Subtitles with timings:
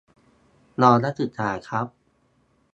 [0.81, 1.87] รอนักศึกษาครับ